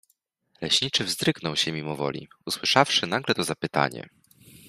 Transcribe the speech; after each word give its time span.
Leśniczy 0.61 1.03
wzdrygnął 1.03 1.55
się 1.55 1.71
mimo 1.71 1.95
woli, 1.95 2.27
usłyszawszy 2.45 3.07
nagle 3.07 3.35
to 3.35 3.43
zapytanie. 3.43 4.09